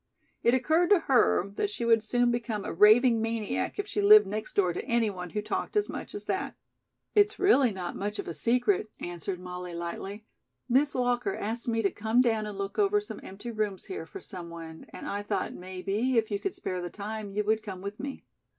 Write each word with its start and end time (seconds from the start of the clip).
It 0.41 0.55
occurred 0.55 0.89
to 0.89 1.01
her 1.01 1.47
that 1.57 1.69
she 1.69 1.85
would 1.85 2.01
soon 2.01 2.31
become 2.31 2.65
a 2.65 2.73
raving 2.73 3.21
maniac 3.21 3.77
if 3.77 3.85
she 3.85 4.01
lived 4.01 4.25
next 4.25 4.55
door 4.55 4.73
to 4.73 4.83
anyone 4.85 5.29
who 5.29 5.43
talked 5.43 5.77
as 5.77 5.89
much 5.89 6.15
as 6.15 6.25
that. 6.25 6.55
"It's 7.13 7.37
really 7.37 7.69
not 7.71 7.95
much 7.95 8.17
of 8.17 8.27
a 8.27 8.33
secret," 8.33 8.89
answered 8.99 9.39
Molly 9.39 9.75
lightly. 9.75 10.25
"Miss 10.67 10.95
Walker 10.95 11.35
asked 11.35 11.67
me 11.67 11.83
to 11.83 11.91
come 11.91 12.19
down 12.19 12.47
and 12.47 12.57
look 12.57 12.79
over 12.79 12.99
some 12.99 13.19
empty 13.21 13.51
rooms 13.51 13.85
here 13.85 14.07
for 14.07 14.19
someone, 14.19 14.87
and 14.89 15.07
I 15.07 15.21
thought, 15.21 15.53
maybe, 15.53 16.17
if 16.17 16.31
you 16.31 16.39
could 16.39 16.55
spare 16.55 16.81
the 16.81 16.89
time 16.89 17.29
you 17.29 17.43
would 17.43 17.61
come 17.61 17.81
with 17.81 17.99
me." 17.99 18.23